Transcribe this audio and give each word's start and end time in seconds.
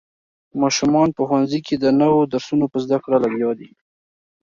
ماشومان 0.61 1.07
په 1.15 1.21
ښوونځي 1.27 1.59
کې 1.67 1.75
د 1.77 1.85
نوو 2.01 2.19
درسونو 2.33 2.65
په 2.71 2.77
زده 2.85 2.97
کړه 3.03 3.17
لګیا 3.25 3.51
دي. 3.59 3.69